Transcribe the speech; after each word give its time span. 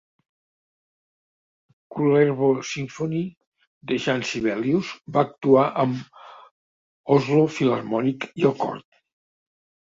"Kullervo-symfoni" 1.95 3.21
de 3.93 3.99
Jean 4.07 4.25
Sibelius 4.31 4.91
va 5.19 5.25
actuar 5.31 5.69
amb 5.87 6.19
Oslo 7.19 7.47
Philomonic 7.61 8.29
i 8.45 8.51
el 8.53 8.61
cor. 8.67 8.85